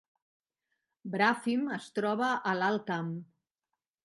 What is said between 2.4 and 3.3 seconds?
a l’Alt Camp